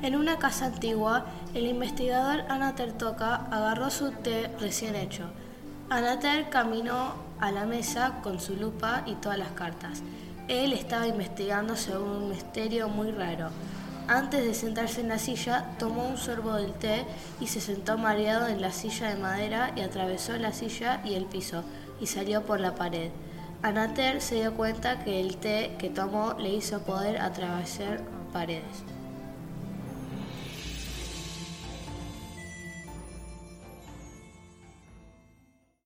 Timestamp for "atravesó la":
19.80-20.52